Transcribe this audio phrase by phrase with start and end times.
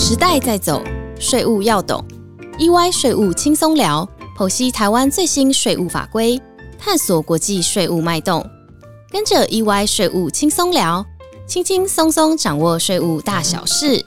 [0.00, 0.80] 时代在走，
[1.18, 2.02] 税务要懂。
[2.56, 4.08] EY 税务轻松聊，
[4.38, 6.40] 剖析台湾最新税务法规，
[6.78, 8.48] 探索国际税务脉动。
[9.10, 11.04] 跟着 EY 税务轻松聊，
[11.48, 14.06] 轻轻松松掌握税务大小事。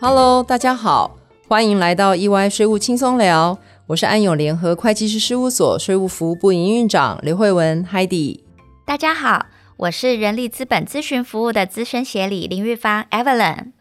[0.00, 1.16] Hello，大家好，
[1.48, 3.58] 欢迎来到 EY 税务轻松聊。
[3.88, 8.38] 我是安永联合会计师事务所税务服务部营运长刘慧文 Heidi。
[8.86, 9.46] 大家好，
[9.78, 13.72] 我是人力资本咨询服务的资深协理林玉芳 Evelyn。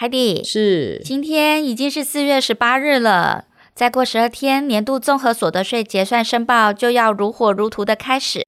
[0.00, 3.44] Heidi，是今天已经是四月十八日了，
[3.74, 8.46] 再过十二天，年度综合所得税结算申报就要如火如荼的开始。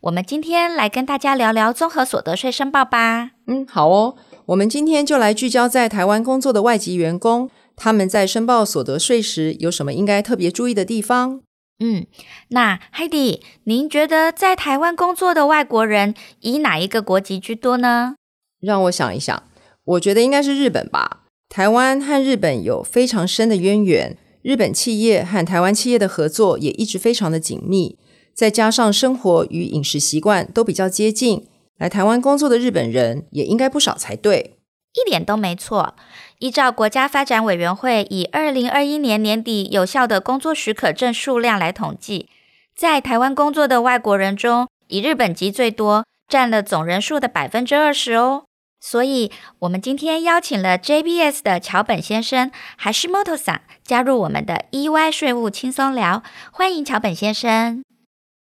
[0.00, 3.32] 我们今天来跟大家聊聊综合所得税申报吧。
[3.46, 4.16] 嗯，好哦。
[4.46, 11.42] 我们今天就来聚焦在台湾工作的外籍员工，他们在申报所得税时有什么应该特别注意的地方？
[11.78, 12.06] 嗯，
[12.48, 18.14] 那 Heidi，您觉得在台湾工作的外国人以哪一个国籍居多呢？
[18.60, 19.42] 让我想一想，
[19.84, 21.24] 我觉得应该是日本吧。
[21.48, 27.98] 台湾和日本有非常深的渊源，日本企业和台湾企业的合作也一直非常的紧密，
[28.32, 31.48] 再加上生活与饮食习惯都比较接近。
[31.78, 34.58] 来台湾工作的日本人也应该不少才对，
[34.94, 35.94] 一点都没错。
[36.38, 42.28] 依照国家发展委员会以二零二一年年底有效的工作许可证数量来统计，
[42.76, 48.44] 在台湾工作的外国人中，以日本籍最多，占了总人数的百分之二十哦。
[48.80, 57.84] 所以，我们今天邀请了 JBS 的桥本先生，还是 Moto 桑加入我们的 EY 税务轻松聊，欢迎桥本先生。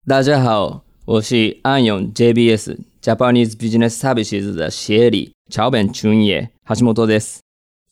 [0.07, 2.79] 大家好，我是安永 JBS。
[3.01, 7.40] Japanese Business Services 的协理桥本纯也橋本です。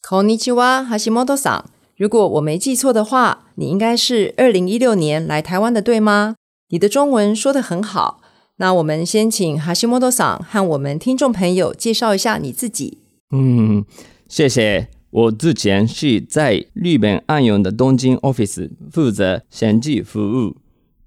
[0.02, 1.64] こんにちは、橋本さん。
[1.96, 6.34] 如果我没记错的话，你应该是二零一六年来台湾的，对吗？
[6.68, 8.20] 你的中文说得很好。
[8.56, 12.98] 那我们先请橋本さん和我们听众朋友介绍一下你自己。
[13.30, 13.84] 嗯，
[14.28, 14.88] 谢谢。
[15.10, 20.56] 我之前是在日本安永的东京 office 负责审计服务。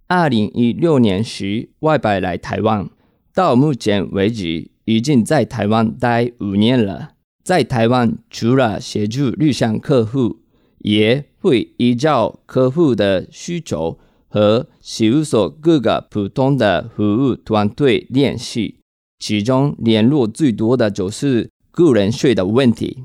[0.07, 2.89] 二零一六年时外派来台湾。
[3.33, 7.10] 到目前为止， 已经在台湾待五年了。
[7.44, 10.40] 在台湾，除了协助日向客户，
[10.78, 13.98] 也会依照客户的需求
[14.28, 18.78] 和事务所各个普通的服务团队联系。
[19.18, 23.04] 其中联络最多的就是个人税的问题。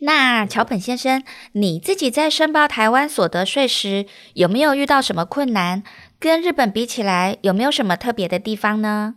[0.00, 1.22] 那桥本先生，
[1.52, 5.82] 你自己在申报台湾所得税时，有没有遇到什么困难？
[6.20, 9.16] 跟日本比起来，有没有什么特别的地方呢？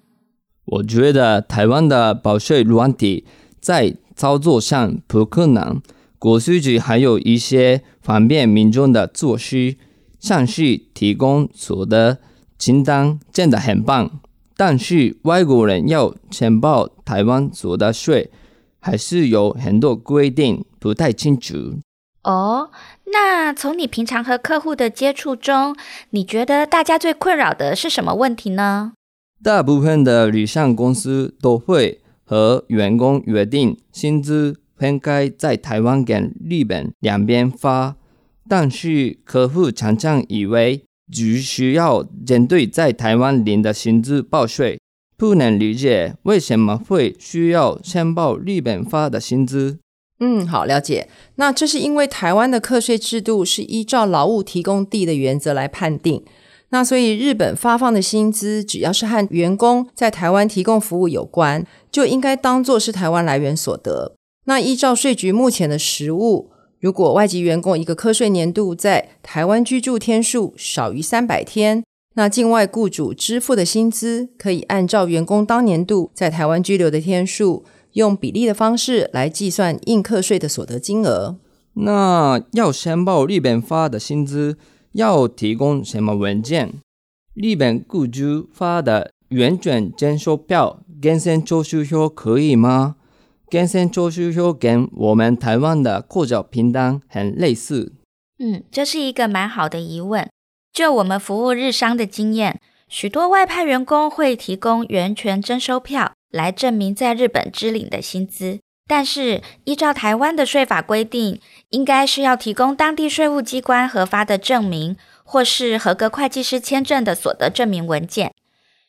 [0.71, 3.25] 我觉得台湾的保税软体
[3.59, 5.81] 在操作上不可能，
[6.17, 9.75] 国税局还有一些方便民众的措施，
[10.19, 12.19] 像是提供所得
[12.57, 14.19] 清单，真的很棒。
[14.55, 18.29] 但是外国人要申报台湾所得税，
[18.79, 21.79] 还是有很多规定不太清楚。
[22.23, 22.69] 哦，
[23.13, 25.75] 那从你平常和客户的接触中，
[26.09, 28.91] 你觉得大家最困扰的是什么问题呢？
[29.41, 37.95] 大部分的旅行公司都会和员工约定薪资分开在台湾跟日本两边发，
[38.47, 44.79] 但是客户常常以为只需要针对在台湾领的薪资报税，
[45.17, 49.79] 不能理解为什么会需要申报日本发的薪资。
[50.19, 51.07] 嗯，好了解。
[51.35, 56.23] 那这是因为台湾的课税制度是依照劳务提供地的原则来判定。
[56.71, 64.13] 那所以，日本发放的薪资只要是和员工在台湾提供服务有关，就应该当作是台湾来源所得。
[64.45, 81.37] 那依照税局目前的实务，如果外籍员工一个课税年度在台湾居住天数少于三百天，那境外雇主支付的薪资可以按照员工当年度在台湾居留的天数，用比例的方式来计算应课税的所得金额。
[81.73, 84.57] 那要申报日本发的薪资？
[84.99, 86.73] 要提供什么文件？
[87.33, 92.97] 日本雇主发的原卷征收票、源泉徴収票可以吗？
[93.51, 97.93] 源泉徴收票跟我们台湾的扣缴凭单很类似。
[98.39, 100.29] 嗯，这是一个蛮好的疑问。
[100.73, 102.59] 就我们服务日商的经验，
[102.89, 108.59] 许多外派员工会提供源权征收票来证明在日本支领的薪资。
[108.89, 111.39] 但是，依照台湾的税法规定，
[111.69, 118.33] 应该是要提供当地税务机关核发的证明，或是合格会计师签证的所得证明文件。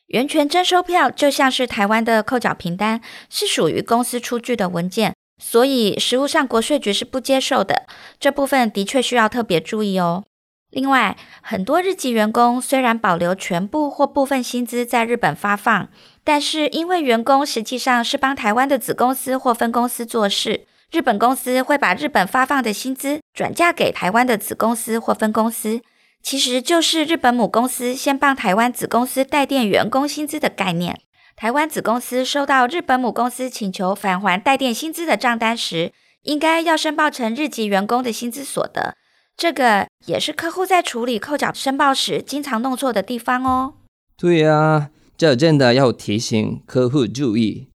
[0.07, 2.99] 源泉征收票就像是台湾的扣缴凭单，
[3.29, 7.85] 是属于公司出具的文件，所以实务上国税局是不接受的。
[8.19, 10.23] 这部分的确需要特别注意哦。
[10.71, 15.89] 另外，很多日籍员工虽然保留全部或部分薪资在日本发放，
[16.23, 25.81] 但是因为员工实际上是帮台湾的子公司或分公司做事，日本公司会把日本发放的薪资转嫁给台湾的子公司或分公司，
[26.23, 31.01] 其实就是日本母公司先帮台湾子公司代垫员工薪资的概念。
[31.35, 35.91] 台湾子公司收到日本母公司请求返还代垫薪资的账单时，
[36.23, 38.95] 应该要申报成日籍员工的薪资所得。
[39.35, 43.73] 这个也是客户在处理扣缴申报时经常弄错的地方哦。
[44.17, 47.67] 对啊，这真的要提醒客户注意。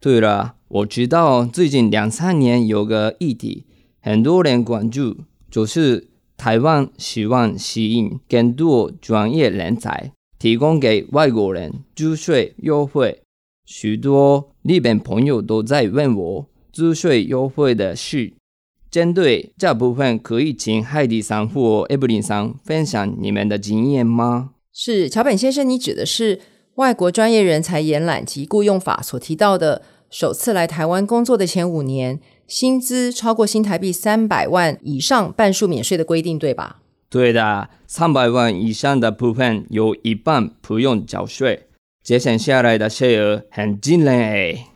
[0.00, 3.66] 对了，我知道最近两三年有个议题，
[4.00, 5.18] 很多人关注，
[5.50, 13.22] 就是台湾希望吸引更多专业人才，提供给外国人租税优惠。
[13.64, 18.34] 许多日本朋友都在问我租税优惠的事。
[18.92, 24.50] 针对这部分，可以请海迪桑或艾布林桑分享你们的经验吗？
[24.70, 26.40] 是桥本先生，你指的是
[26.74, 29.80] 外国专业人才延揽及雇用法所提到的，
[30.10, 36.82] 首次来台湾工作的前五年，薪资超过新台币三百万以上，半数免税的规定，对吧？
[37.08, 41.68] 对的，三百万以上的部分有一半不用缴税，
[42.02, 44.66] 节省下来的税额很惊人诶。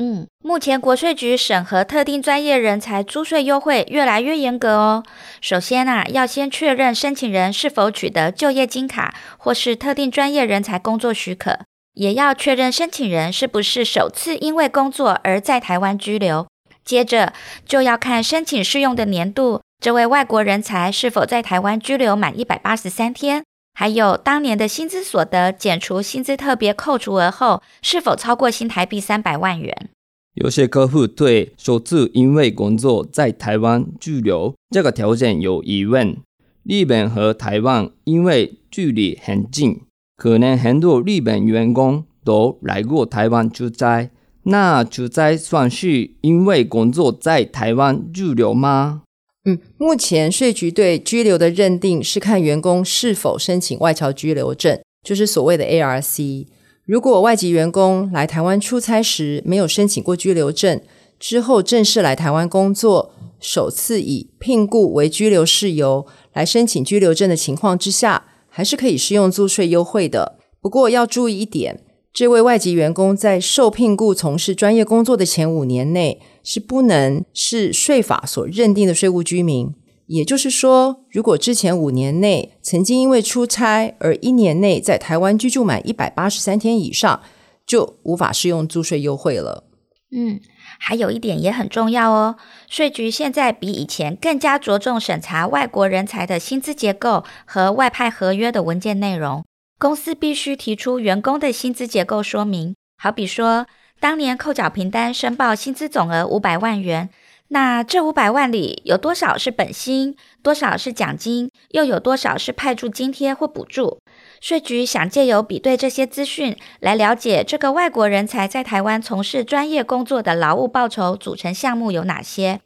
[0.00, 5.02] 嗯，目前国税局审核特定专业人才租税优惠越来越严格哦。
[5.40, 11.58] 首先啊，要先确认申请人是否取得就业金卡或是特定专业人才工作许可，
[11.94, 16.46] 也要确认申请人是不是首次因为工作而在台湾居留。
[16.84, 17.32] 接着
[17.66, 23.42] 就要看申请适用的年度，这位外国人才是否在台湾居留满一百八十三天，
[23.78, 29.88] 还有当年的薪资所得减除薪资特别扣除额后，是否超过新台币三百万元。
[30.34, 36.16] 有些客户对首次因为工作在台湾居留这个条件有疑问。
[36.64, 39.82] 日本和台湾因为距离很近，
[40.16, 44.10] 可能很多日本员工都来过台湾出差。
[44.42, 49.02] 那出差算是因为工作在台湾居留吗？
[49.48, 56.46] 嗯，目前税局对居留的认定是看员工是否申请外侨居留证，就是所谓的 ARC。
[56.84, 60.78] 如果外籍员工来台湾出差时没有申请过居留证，
[61.18, 70.36] 之后正式来台湾工作，首次以聘雇为居留事由来申请居留证的情况之下，还是可以适用租税优惠的。
[70.60, 71.80] 不过要注意一点，
[72.12, 79.74] 这位外籍员工在受聘雇从事专业工作的前五年内，是不能是税法所认定的税务居民。
[80.06, 87.20] 也就是说，如果之前五年内曾经因为出差而一年内在台湾居住满一百八十三天以上，
[87.66, 89.64] 就无法适用租税优惠了。
[90.10, 90.40] 嗯，
[90.80, 99.44] 还有一点也很重要哦，税局现在比以前更加着重审查外国人才的薪资结构和外派合约的文件内容。
[99.78, 103.68] 公司必须提出员工的薪资结构说明，好比说
[104.00, 107.08] 当年扣缴凭单申报薪资总额五百万元。
[107.50, 114.00] 那这五百万里有多少是本薪，多少是奖金，又有多少是派驻津贴或补助？
[114.40, 122.60] 税局想借由比对这些资讯，来了解这个外国人才在台湾从事专业工作的劳务报酬组成项目有哪些。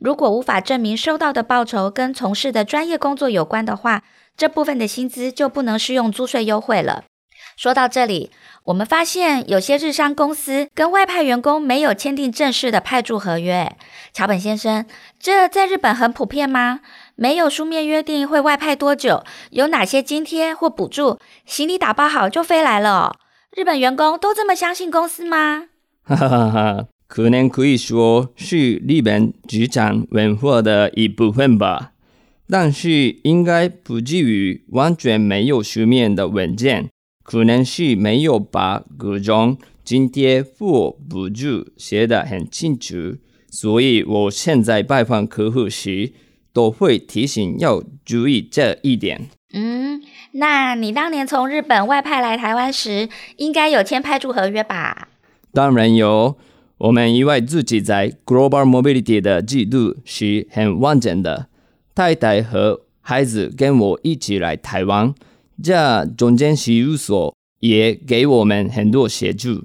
[0.00, 4.02] 如果无法证明收到的报酬跟从事的专业工作有关的话，
[4.38, 7.04] 这部分的薪资就不能适用租税优惠了。
[7.56, 8.30] 说到这里，
[8.66, 13.76] 我们发现有些日商公司跟外派员工没有签订正式的派驻合约。
[14.12, 14.86] 桥本先生，
[15.18, 16.78] 这在日本很普遍吗？
[17.16, 21.18] 没有书面约定会外派多久，有哪些津贴或补助？
[21.44, 23.16] 行李打包好就飞来了？
[23.56, 25.64] 日本员工都这么相信公司吗？
[26.04, 31.90] 哈哈哈哈，可能可以说是日本职场文化的一部分吧，
[32.48, 36.88] 但是应该不至于完全没有书面的文件。
[37.22, 43.18] 可能是没有把各种津贴或补助写得很清楚，
[43.50, 46.10] 所以我现在拜访客户时
[46.54, 49.28] 都会提醒要注意这一点。
[49.52, 50.00] 嗯，
[50.32, 55.08] 那你当年从日本外派来台湾时，应该有签派驻合约吧？
[55.52, 56.38] 当然有，
[56.78, 61.48] 我们以为自己在 Global Mobility 的制度是很完整的，
[61.98, 65.12] 太太和孩子跟我一起来台湾。
[65.60, 69.64] 这中间事务所也给我们很多协助。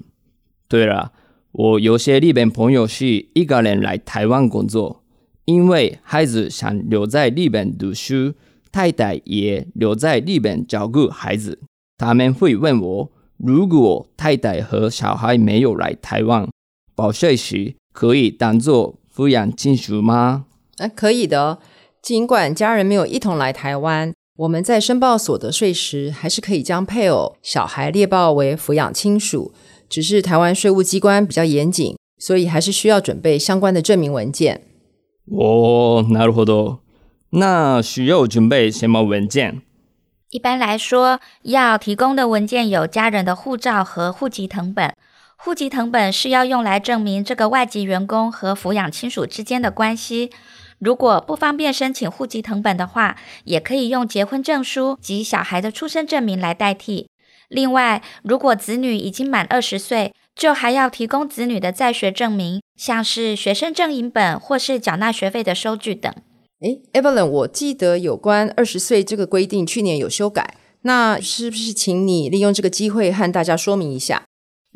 [0.66, 1.12] 对了，
[1.52, 5.04] 我有些日本朋友是一个人来台湾工作，
[5.44, 8.34] 因为孩子想留在日本读书，
[8.72, 11.60] 太太也留在日本照顾孩子。
[11.96, 16.48] 他们会问我，如果太太和小孩没有来台湾，
[16.96, 20.46] 报税时可以当做抚养亲属吗？
[20.78, 21.60] 啊，可以的。
[22.03, 24.13] 尽管家人没有一同来台湾。
[24.37, 29.53] 我们在申报所得税时，还是可以将配偶、小孩列报为抚养亲属，
[29.89, 34.61] 只是台湾税务机关比较严谨，所以还是需要准备相关的证明文件。
[35.25, 36.79] 哦，なるほど。
[37.31, 39.61] 那需要准备什么文件？
[40.29, 44.95] 一般来说，要提供的文件有家人的护照和户籍成本。
[45.35, 50.31] 户籍成本是要用来证明这个外籍员工和抚养亲属之间的关系。
[50.84, 57.08] 如果不方便申请户籍成本的话，也可以用结婚证书及小孩的出生证明来代替。
[57.48, 66.12] 另外，如果子女已经满二十岁，就还要提供子女的在学证明，像是学生证影本或是缴纳学费的收据等。
[66.60, 74.24] 诶 e v e l y n 我记得有关二十岁这个规定去年有修改，那是不是请你利用这个机会和大家说明一下？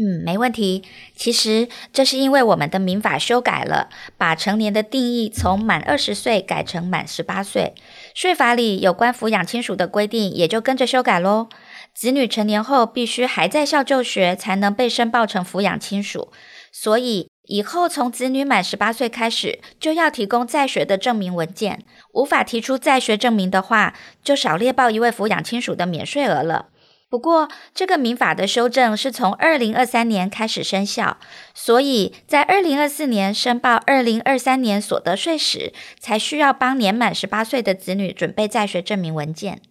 [0.00, 0.84] 嗯，没问题。
[1.16, 7.74] 其实这是因为我们的民法修改了，把成年的定义从满二十岁改成满十八岁，
[8.14, 11.48] 税法里有关抚养亲属的规定也就跟着修改喽。
[11.92, 16.30] 子女成年后必须还在校就学，才能被申报成抚养亲属。
[16.70, 21.82] 所以以后从子女满十八岁开始，就要提供在学的证明文件。
[22.12, 26.68] 无法提出在学证明的话，就少列报一位抚养亲属的免税额了。
[27.10, 31.16] 不过，这个民法的修正是从二零二三年开始生效，
[31.54, 39.62] 所以在二零二四年申报二零二三年所得税时，才需要帮年满十八岁的子女准备在学证明文件。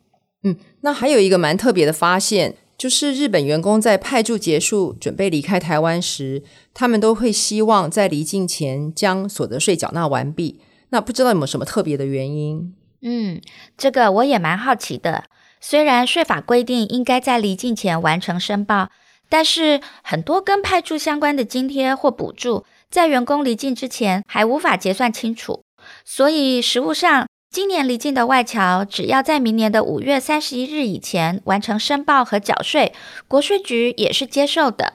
[0.43, 6.41] 嗯，那还有一个蛮特别的发现，就是日本员工在派驻结束准备离开台湾时，
[6.73, 10.59] 他们都会希望在离境前将所得税缴纳完毕。
[10.89, 12.73] 那不知道有没有什么特别的原因？
[13.03, 13.39] 嗯，
[13.77, 15.25] 这个我也蛮好奇的。
[15.69, 18.89] 虽然税法规定应该在离境前完成申报，
[19.27, 25.65] 但是很多跟派驻相关的津贴或补助，在员工离境之前还无法结算清楚。
[26.05, 32.93] 所以实务上，今年离境的外侨，只要在明年的五月三十一日以前完成申报和缴税，
[33.27, 34.93] 国税局也是接受的。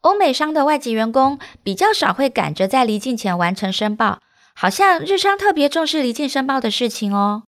[0.00, 4.18] 欧美商的外籍员工比较少会赶着在离境前完成申报，
[4.56, 7.44] 好像日商特别重视离境申报的事情哦。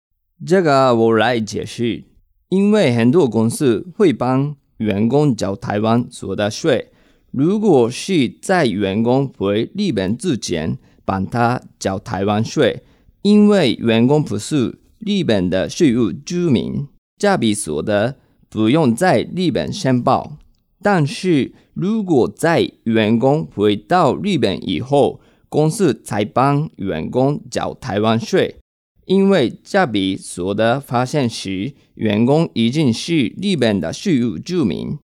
[0.46, 2.04] 这个我来解释。
[2.48, 6.88] 因为很多公司会帮员工缴台湾所得税，
[7.30, 12.82] 如果是在员工回日本之前帮他缴台湾税，
[13.22, 16.86] 因为员工不是日本的税务居民，
[17.18, 18.16] 这笔所得
[18.48, 20.36] 不用在日本申报。
[20.82, 28.56] 但是如果在员工回到日本以后，公司才帮员工缴台湾税。
[29.06, 34.98] 因为加比所得发现时，员工已经是日本的税务居民，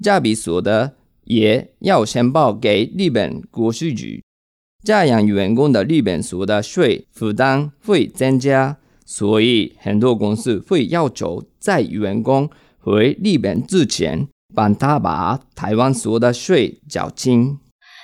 [0.00, 0.94] 加比所得
[1.24, 4.22] 也要申报给日本国税局，
[4.84, 12.48] 这样员工的日本所得税负担会增加，所以很多公司会要求在员工
[12.78, 17.58] 回日本之前，帮他把台湾所得税缴清。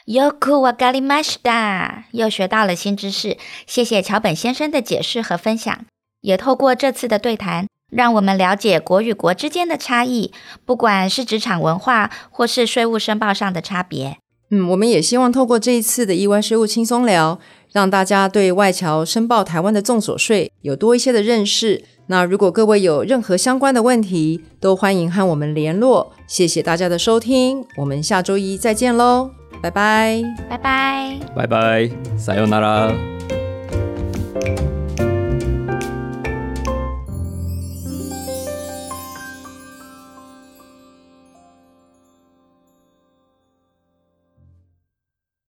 [0.06, 2.04] よくわかりました。
[2.12, 5.86] 又学到了新知识，谢谢桥本先生的解释和分享。
[6.22, 10.32] 也透过这次的对谈，让我们了解国与国之间的差异，
[10.66, 14.18] 不管是职场文化或是税务申报上的差别。
[14.50, 17.40] 嗯，我们也希望透过这一次的意外税务轻松聊，
[17.74, 21.84] 让大家对外侨申报台湾的重所税有多一些的认识。
[22.08, 26.14] 那如果各位有任何相关的问题，都欢迎和我们联络。
[26.26, 29.32] 谢谢大家的收听，我们下周一再见喽。
[29.63, 31.89] 拜拜，拜拜，拜拜，
[32.19, 32.93] 塞哟那拉。